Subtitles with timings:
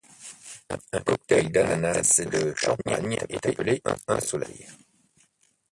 [0.93, 4.65] Un cocktail d'ananas et de champagne est appelé un soleil.